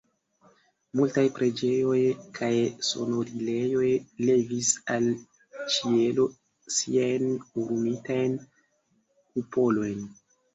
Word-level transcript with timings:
Multaj 0.99 1.23
preĝejoj 1.33 1.97
kaj 2.39 2.49
sonorilejoj 2.87 3.89
levis 4.29 4.71
al 4.95 5.05
ĉielo 5.75 6.27
siajn 6.79 7.29
orumitajn 7.67 8.35
kupolojn. 9.37 10.03